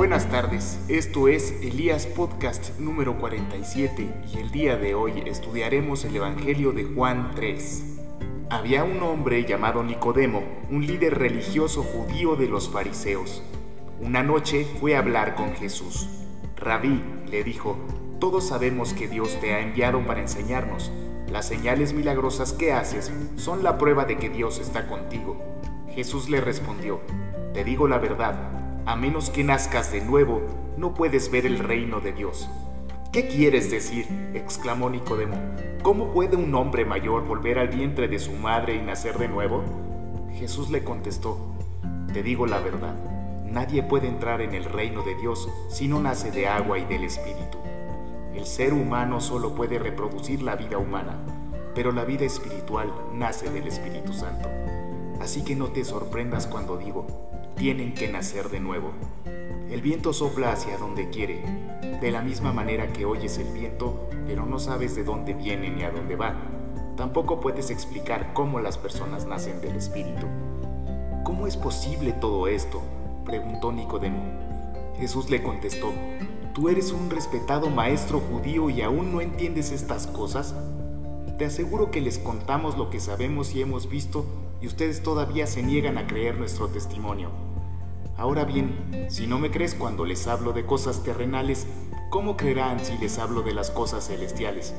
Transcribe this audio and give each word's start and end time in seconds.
Buenas 0.00 0.30
tardes, 0.30 0.80
esto 0.88 1.28
es 1.28 1.52
Elías 1.60 2.06
Podcast 2.06 2.78
número 2.78 3.18
47 3.18 4.08
y 4.32 4.38
el 4.38 4.50
día 4.50 4.78
de 4.78 4.94
hoy 4.94 5.22
estudiaremos 5.26 6.06
el 6.06 6.16
Evangelio 6.16 6.72
de 6.72 6.84
Juan 6.84 7.32
3. 7.34 7.98
Había 8.48 8.82
un 8.82 9.02
hombre 9.02 9.44
llamado 9.44 9.84
Nicodemo, 9.84 10.42
un 10.70 10.86
líder 10.86 11.18
religioso 11.18 11.82
judío 11.82 12.34
de 12.34 12.48
los 12.48 12.70
fariseos. 12.70 13.42
Una 14.00 14.22
noche 14.22 14.66
fue 14.80 14.96
a 14.96 15.00
hablar 15.00 15.34
con 15.34 15.52
Jesús. 15.52 16.08
Rabí 16.56 17.02
le 17.30 17.44
dijo, 17.44 17.76
todos 18.20 18.48
sabemos 18.48 18.94
que 18.94 19.06
Dios 19.06 19.38
te 19.38 19.52
ha 19.52 19.60
enviado 19.60 20.00
para 20.06 20.22
enseñarnos. 20.22 20.90
Las 21.30 21.46
señales 21.46 21.92
milagrosas 21.92 22.54
que 22.54 22.72
haces 22.72 23.12
son 23.36 23.62
la 23.62 23.76
prueba 23.76 24.06
de 24.06 24.16
que 24.16 24.30
Dios 24.30 24.60
está 24.60 24.88
contigo. 24.88 25.36
Jesús 25.90 26.30
le 26.30 26.40
respondió, 26.40 27.02
te 27.52 27.64
digo 27.64 27.86
la 27.86 27.98
verdad 27.98 28.59
a 28.90 28.96
menos 28.96 29.30
que 29.30 29.44
nazcas 29.44 29.92
de 29.92 30.00
nuevo, 30.00 30.42
no 30.76 30.94
puedes 30.94 31.30
ver 31.30 31.46
el 31.46 31.60
reino 31.60 32.00
de 32.00 32.12
Dios. 32.12 32.50
¿Qué 33.12 33.28
quieres 33.28 33.70
decir? 33.70 34.32
exclamó 34.34 34.90
Nicodemo. 34.90 35.36
¿Cómo 35.84 36.12
puede 36.12 36.34
un 36.34 36.52
hombre 36.56 36.84
mayor 36.84 37.24
volver 37.24 37.60
al 37.60 37.68
vientre 37.68 38.08
de 38.08 38.18
su 38.18 38.32
madre 38.32 38.74
y 38.74 38.82
nacer 38.82 39.16
de 39.16 39.28
nuevo? 39.28 39.62
Jesús 40.32 40.70
le 40.70 40.82
contestó, 40.82 41.54
Te 42.12 42.24
digo 42.24 42.48
la 42.48 42.58
verdad, 42.58 42.96
nadie 43.44 43.84
puede 43.84 44.08
entrar 44.08 44.40
en 44.40 44.54
el 44.54 44.64
reino 44.64 45.04
de 45.04 45.14
Dios 45.14 45.48
si 45.68 45.86
no 45.86 46.00
nace 46.00 46.32
de 46.32 46.48
agua 46.48 46.80
y 46.80 46.84
del 46.84 47.04
Espíritu. 47.04 47.58
El 48.34 48.44
ser 48.44 48.72
humano 48.72 49.20
solo 49.20 49.54
puede 49.54 49.78
reproducir 49.78 50.42
la 50.42 50.56
vida 50.56 50.78
humana, 50.78 51.16
pero 51.76 51.92
la 51.92 52.04
vida 52.04 52.24
espiritual 52.24 52.92
nace 53.14 53.50
del 53.50 53.68
Espíritu 53.68 54.12
Santo. 54.12 54.48
Así 55.20 55.44
que 55.44 55.54
no 55.54 55.68
te 55.68 55.84
sorprendas 55.84 56.48
cuando 56.48 56.76
digo, 56.76 57.29
tienen 57.60 57.92
que 57.92 58.08
nacer 58.08 58.48
de 58.48 58.58
nuevo. 58.58 58.92
El 59.70 59.82
viento 59.82 60.14
sopla 60.14 60.50
hacia 60.50 60.78
donde 60.78 61.10
quiere, 61.10 61.44
de 62.00 62.10
la 62.10 62.22
misma 62.22 62.54
manera 62.54 62.90
que 62.90 63.04
oyes 63.04 63.36
el 63.36 63.52
viento, 63.52 64.08
pero 64.26 64.46
no 64.46 64.58
sabes 64.58 64.96
de 64.96 65.04
dónde 65.04 65.34
viene 65.34 65.68
ni 65.68 65.82
a 65.82 65.90
dónde 65.90 66.16
va. 66.16 66.36
Tampoco 66.96 67.38
puedes 67.38 67.68
explicar 67.68 68.32
cómo 68.32 68.60
las 68.60 68.78
personas 68.78 69.26
nacen 69.26 69.60
del 69.60 69.76
Espíritu. 69.76 70.26
¿Cómo 71.22 71.46
es 71.46 71.58
posible 71.58 72.12
todo 72.12 72.48
esto? 72.48 72.80
preguntó 73.26 73.72
Nicodemo. 73.72 74.22
Jesús 74.98 75.28
le 75.28 75.42
contestó, 75.42 75.92
¿tú 76.54 76.70
eres 76.70 76.92
un 76.92 77.10
respetado 77.10 77.68
maestro 77.68 78.20
judío 78.20 78.70
y 78.70 78.80
aún 78.80 79.12
no 79.12 79.20
entiendes 79.20 79.70
estas 79.70 80.06
cosas? 80.06 80.54
Te 81.36 81.44
aseguro 81.44 81.90
que 81.90 82.00
les 82.00 82.18
contamos 82.18 82.78
lo 82.78 82.88
que 82.88 83.00
sabemos 83.00 83.54
y 83.54 83.60
hemos 83.60 83.90
visto 83.90 84.24
y 84.62 84.66
ustedes 84.66 85.02
todavía 85.02 85.46
se 85.46 85.62
niegan 85.62 85.98
a 85.98 86.06
creer 86.06 86.38
nuestro 86.38 86.68
testimonio. 86.68 87.49
Ahora 88.20 88.44
bien, 88.44 89.06
si 89.08 89.26
no 89.26 89.38
me 89.38 89.50
crees 89.50 89.74
cuando 89.74 90.04
les 90.04 90.26
hablo 90.26 90.52
de 90.52 90.66
cosas 90.66 91.02
terrenales, 91.02 91.66
¿cómo 92.10 92.36
creerán 92.36 92.78
si 92.84 92.98
les 92.98 93.18
hablo 93.18 93.40
de 93.40 93.54
las 93.54 93.70
cosas 93.70 94.08
celestiales? 94.08 94.74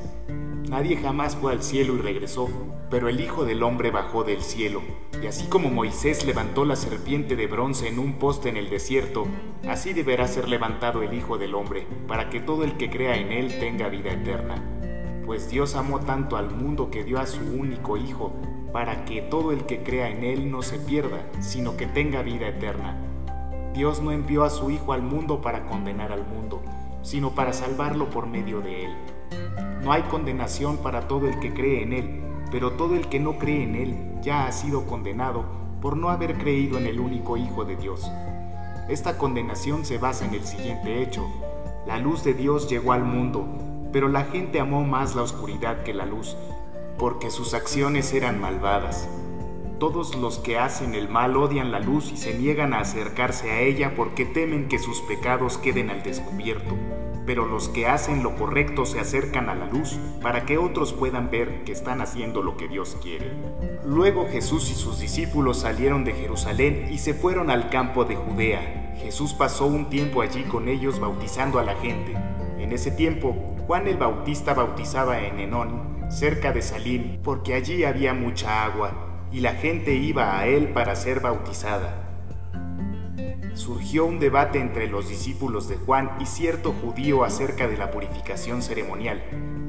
Nadie 0.70 0.96
jamás 0.96 1.34
fue 1.34 1.50
al 1.50 1.60
cielo 1.60 1.96
y 1.96 1.98
regresó, 1.98 2.48
pero 2.88 3.08
el 3.08 3.20
Hijo 3.20 3.44
del 3.44 3.64
Hombre 3.64 3.90
bajó 3.90 4.22
del 4.22 4.42
cielo, 4.42 4.80
y 5.20 5.26
así 5.26 5.48
como 5.48 5.70
Moisés 5.70 6.24
levantó 6.24 6.64
la 6.64 6.76
serpiente 6.76 7.34
de 7.34 7.48
bronce 7.48 7.88
en 7.88 7.98
un 7.98 8.12
poste 8.20 8.48
en 8.48 8.56
el 8.56 8.70
desierto, 8.70 9.26
así 9.68 9.92
deberá 9.92 10.28
ser 10.28 10.48
levantado 10.48 11.02
el 11.02 11.12
Hijo 11.12 11.36
del 11.36 11.56
Hombre, 11.56 11.84
para 12.06 12.30
que 12.30 12.38
todo 12.38 12.62
el 12.62 12.76
que 12.76 12.90
crea 12.90 13.16
en 13.16 13.32
él 13.32 13.58
tenga 13.58 13.88
vida 13.88 14.12
eterna. 14.12 14.62
Pues 15.26 15.50
Dios 15.50 15.74
amó 15.74 15.98
tanto 15.98 16.36
al 16.36 16.54
mundo 16.54 16.92
que 16.92 17.02
dio 17.02 17.18
a 17.18 17.26
su 17.26 17.40
único 17.40 17.96
Hijo, 17.96 18.32
para 18.72 19.04
que 19.04 19.20
todo 19.20 19.50
el 19.50 19.66
que 19.66 19.82
crea 19.82 20.10
en 20.10 20.22
él 20.22 20.48
no 20.48 20.62
se 20.62 20.78
pierda, 20.78 21.28
sino 21.40 21.76
que 21.76 21.88
tenga 21.88 22.22
vida 22.22 22.46
eterna. 22.46 23.08
Dios 23.74 24.02
no 24.02 24.12
envió 24.12 24.44
a 24.44 24.50
su 24.50 24.70
Hijo 24.70 24.92
al 24.92 25.02
mundo 25.02 25.40
para 25.40 25.66
condenar 25.66 26.12
al 26.12 26.26
mundo, 26.26 26.60
sino 27.02 27.30
para 27.30 27.52
salvarlo 27.52 28.10
por 28.10 28.26
medio 28.26 28.60
de 28.60 28.84
él. 28.84 28.92
No 29.82 29.92
hay 29.92 30.02
condenación 30.02 30.76
para 30.76 31.08
todo 31.08 31.26
el 31.26 31.38
que 31.40 31.54
cree 31.54 31.82
en 31.82 31.92
él, 31.92 32.22
pero 32.50 32.72
todo 32.72 32.94
el 32.94 33.08
que 33.08 33.18
no 33.18 33.38
cree 33.38 33.62
en 33.62 33.74
él 33.74 34.20
ya 34.20 34.46
ha 34.46 34.52
sido 34.52 34.86
condenado 34.86 35.44
por 35.80 35.96
no 35.96 36.10
haber 36.10 36.38
creído 36.38 36.78
en 36.78 36.86
el 36.86 37.00
único 37.00 37.36
Hijo 37.36 37.64
de 37.64 37.76
Dios. 37.76 38.08
Esta 38.88 39.16
condenación 39.16 39.84
se 39.86 39.96
basa 39.96 40.26
en 40.26 40.34
el 40.34 40.44
siguiente 40.44 41.02
hecho. 41.02 41.26
La 41.86 41.98
luz 41.98 42.22
de 42.24 42.34
Dios 42.34 42.68
llegó 42.68 42.92
al 42.92 43.04
mundo, 43.04 43.46
pero 43.90 44.08
la 44.08 44.24
gente 44.24 44.60
amó 44.60 44.84
más 44.84 45.14
la 45.14 45.22
oscuridad 45.22 45.82
que 45.82 45.94
la 45.94 46.04
luz, 46.04 46.36
porque 46.98 47.30
sus 47.30 47.54
acciones 47.54 48.12
eran 48.12 48.40
malvadas. 48.40 49.08
Todos 49.82 50.14
los 50.14 50.38
que 50.38 50.58
hacen 50.58 50.94
el 50.94 51.08
mal 51.08 51.36
odian 51.36 51.72
la 51.72 51.80
luz 51.80 52.12
y 52.12 52.16
se 52.16 52.38
niegan 52.38 52.72
a 52.72 52.78
acercarse 52.78 53.50
a 53.50 53.62
ella 53.62 53.94
porque 53.96 54.24
temen 54.24 54.68
que 54.68 54.78
sus 54.78 55.00
pecados 55.00 55.58
queden 55.58 55.90
al 55.90 56.04
descubierto. 56.04 56.76
Pero 57.26 57.46
los 57.46 57.68
que 57.68 57.88
hacen 57.88 58.22
lo 58.22 58.36
correcto 58.36 58.86
se 58.86 59.00
acercan 59.00 59.48
a 59.48 59.56
la 59.56 59.66
luz 59.66 59.98
para 60.22 60.46
que 60.46 60.56
otros 60.56 60.92
puedan 60.92 61.32
ver 61.32 61.64
que 61.64 61.72
están 61.72 62.00
haciendo 62.00 62.44
lo 62.44 62.56
que 62.56 62.68
Dios 62.68 62.96
quiere. 63.02 63.32
Luego 63.84 64.28
Jesús 64.30 64.70
y 64.70 64.74
sus 64.74 65.00
discípulos 65.00 65.58
salieron 65.58 66.04
de 66.04 66.12
Jerusalén 66.12 66.86
y 66.88 66.98
se 66.98 67.12
fueron 67.12 67.50
al 67.50 67.68
campo 67.68 68.04
de 68.04 68.14
Judea. 68.14 68.94
Jesús 68.98 69.34
pasó 69.34 69.66
un 69.66 69.90
tiempo 69.90 70.22
allí 70.22 70.44
con 70.44 70.68
ellos 70.68 71.00
bautizando 71.00 71.58
a 71.58 71.64
la 71.64 71.74
gente. 71.74 72.14
En 72.56 72.70
ese 72.70 72.92
tiempo, 72.92 73.34
Juan 73.66 73.88
el 73.88 73.96
Bautista 73.96 74.54
bautizaba 74.54 75.18
en 75.22 75.40
Enón, 75.40 76.06
cerca 76.08 76.52
de 76.52 76.62
Salim, 76.62 77.20
porque 77.24 77.54
allí 77.54 77.82
había 77.82 78.14
mucha 78.14 78.64
agua 78.64 79.08
y 79.32 79.40
la 79.40 79.54
gente 79.54 79.94
iba 79.94 80.38
a 80.38 80.46
él 80.46 80.68
para 80.68 80.94
ser 80.94 81.20
bautizada. 81.20 82.08
Surgió 83.54 84.06
un 84.06 84.18
debate 84.18 84.58
entre 84.58 84.88
los 84.88 85.08
discípulos 85.08 85.68
de 85.68 85.76
Juan 85.76 86.10
y 86.20 86.26
cierto 86.26 86.72
judío 86.72 87.24
acerca 87.24 87.68
de 87.68 87.76
la 87.76 87.90
purificación 87.90 88.62
ceremonial. 88.62 89.22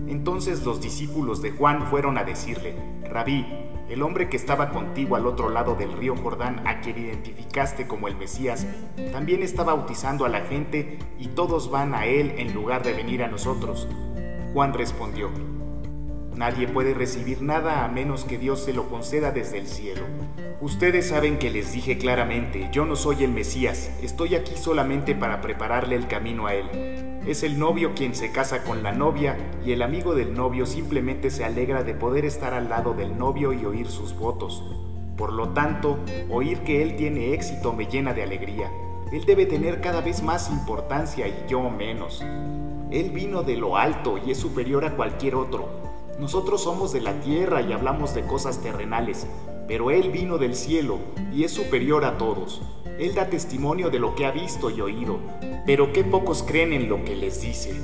Entonces 0.07 0.63
los 0.63 0.81
discípulos 0.81 1.41
de 1.41 1.51
Juan 1.51 1.87
fueron 1.87 2.17
a 2.17 2.23
decirle, 2.23 2.75
Rabí, 3.03 3.45
el 3.89 4.01
hombre 4.01 4.29
que 4.29 4.37
estaba 4.37 4.69
contigo 4.69 5.15
al 5.15 5.27
otro 5.27 5.49
lado 5.49 5.75
del 5.75 5.91
río 5.93 6.15
Jordán, 6.15 6.65
a 6.65 6.79
quien 6.81 6.97
identificaste 6.97 7.87
como 7.87 8.07
el 8.07 8.15
Mesías, 8.15 8.65
también 9.11 9.43
está 9.43 9.63
bautizando 9.63 10.25
a 10.25 10.29
la 10.29 10.41
gente 10.41 10.97
y 11.19 11.27
todos 11.27 11.69
van 11.69 11.93
a 11.93 12.05
él 12.05 12.35
en 12.37 12.53
lugar 12.53 12.83
de 12.83 12.93
venir 12.93 13.23
a 13.23 13.27
nosotros. 13.27 13.87
Juan 14.53 14.73
respondió, 14.73 15.29
Nadie 16.35 16.67
puede 16.67 16.93
recibir 16.93 17.41
nada 17.41 17.85
a 17.85 17.87
menos 17.87 18.25
que 18.25 18.37
Dios 18.37 18.63
se 18.63 18.73
lo 18.73 18.89
conceda 18.89 19.31
desde 19.31 19.59
el 19.59 19.67
cielo. 19.67 20.01
Ustedes 20.61 21.09
saben 21.09 21.37
que 21.37 21.51
les 21.51 21.71
dije 21.73 21.97
claramente, 21.97 22.69
yo 22.71 22.85
no 22.85 22.95
soy 22.95 23.23
el 23.23 23.31
Mesías, 23.31 23.91
estoy 24.01 24.35
aquí 24.35 24.55
solamente 24.57 25.13
para 25.13 25.41
prepararle 25.41 25.95
el 25.95 26.07
camino 26.07 26.47
a 26.47 26.55
él. 26.55 26.69
Es 27.27 27.43
el 27.43 27.59
novio 27.59 27.93
quien 27.95 28.15
se 28.15 28.31
casa 28.31 28.63
con 28.63 28.81
la 28.81 28.91
novia 28.91 29.37
y 29.65 29.71
el 29.71 29.81
amigo 29.81 30.15
del 30.15 30.33
novio 30.33 30.65
simplemente 30.65 31.29
se 31.29 31.45
alegra 31.45 31.83
de 31.83 31.93
poder 31.93 32.25
estar 32.25 32.53
al 32.53 32.69
lado 32.69 32.93
del 32.93 33.17
novio 33.17 33.53
y 33.53 33.65
oír 33.65 33.87
sus 33.87 34.17
votos. 34.17 34.63
Por 35.15 35.31
lo 35.31 35.49
tanto, 35.49 35.99
oír 36.29 36.59
que 36.63 36.81
él 36.81 36.95
tiene 36.95 37.33
éxito 37.33 37.73
me 37.73 37.85
llena 37.85 38.13
de 38.13 38.23
alegría. 38.23 38.71
Él 39.11 39.23
debe 39.25 39.45
tener 39.45 39.79
cada 39.79 40.01
vez 40.01 40.23
más 40.23 40.49
importancia 40.49 41.27
y 41.27 41.45
yo 41.47 41.69
menos. 41.69 42.25
Él 42.91 43.11
vino 43.11 43.43
de 43.43 43.55
lo 43.55 43.77
alto 43.77 44.17
y 44.17 44.31
es 44.31 44.37
superior 44.37 44.83
a 44.85 44.95
cualquier 44.95 45.35
otro. 45.35 45.92
Nosotros 46.23 46.63
somos 46.63 46.93
de 46.93 47.01
la 47.01 47.19
tierra 47.19 47.61
y 47.61 47.73
hablamos 47.73 48.13
de 48.15 48.23
cosas 48.23 48.61
terrenales, 48.61 49.27
pero 49.67 49.91
Él 49.91 50.09
vino 50.09 50.37
del 50.37 50.55
cielo 50.55 50.99
y 51.33 51.43
es 51.43 51.51
superior 51.51 52.05
a 52.05 52.17
todos. 52.17 52.61
Él 52.97 53.13
da 53.13 53.27
testimonio 53.27 53.89
de 53.89 53.99
lo 53.99 54.15
que 54.15 54.25
ha 54.25 54.31
visto 54.31 54.69
y 54.69 54.79
oído, 54.79 55.19
pero 55.65 55.91
qué 55.91 56.05
pocos 56.05 56.41
creen 56.41 56.71
en 56.71 56.87
lo 56.87 57.03
que 57.03 57.17
les 57.17 57.41
dice. 57.41 57.75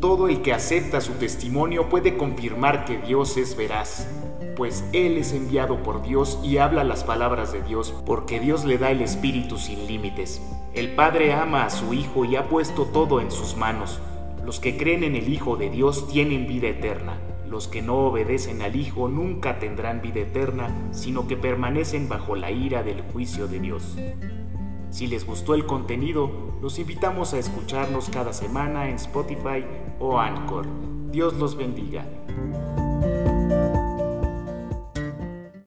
Todo 0.00 0.28
el 0.28 0.40
que 0.40 0.54
acepta 0.54 1.02
su 1.02 1.12
testimonio 1.16 1.90
puede 1.90 2.16
confirmar 2.16 2.86
que 2.86 2.96
Dios 2.96 3.36
es 3.36 3.54
veraz, 3.54 4.08
pues 4.56 4.82
Él 4.94 5.18
es 5.18 5.34
enviado 5.34 5.82
por 5.82 6.00
Dios 6.00 6.38
y 6.42 6.56
habla 6.56 6.84
las 6.84 7.04
palabras 7.04 7.52
de 7.52 7.60
Dios, 7.60 7.94
porque 8.06 8.40
Dios 8.40 8.64
le 8.64 8.78
da 8.78 8.90
el 8.90 9.02
Espíritu 9.02 9.58
sin 9.58 9.86
límites. 9.86 10.40
El 10.72 10.94
Padre 10.94 11.34
ama 11.34 11.66
a 11.66 11.70
su 11.70 11.92
Hijo 11.92 12.24
y 12.24 12.34
ha 12.36 12.48
puesto 12.48 12.86
todo 12.86 13.20
en 13.20 13.30
sus 13.30 13.56
manos. 13.56 14.00
Los 14.42 14.58
que 14.58 14.78
creen 14.78 15.04
en 15.04 15.16
el 15.16 15.30
Hijo 15.30 15.58
de 15.58 15.68
Dios 15.68 16.08
tienen 16.08 16.46
vida 16.46 16.68
eterna. 16.68 17.27
Los 17.48 17.66
que 17.66 17.80
no 17.80 17.96
obedecen 18.06 18.60
al 18.60 18.76
Hijo 18.76 19.08
nunca 19.08 19.58
tendrán 19.58 20.02
vida 20.02 20.20
eterna, 20.20 20.68
sino 20.92 21.26
que 21.26 21.36
permanecen 21.36 22.08
bajo 22.08 22.36
la 22.36 22.50
ira 22.50 22.82
del 22.82 23.00
juicio 23.00 23.48
de 23.48 23.58
Dios. 23.58 23.96
Si 24.90 25.06
les 25.06 25.24
gustó 25.24 25.54
el 25.54 25.64
contenido, 25.64 26.30
los 26.60 26.78
invitamos 26.78 27.32
a 27.32 27.38
escucharnos 27.38 28.10
cada 28.10 28.32
semana 28.32 28.88
en 28.88 28.96
Spotify 28.96 29.64
o 29.98 30.18
Anchor. 30.18 30.66
Dios 31.10 31.34
los 31.34 31.56
bendiga. 31.56 32.04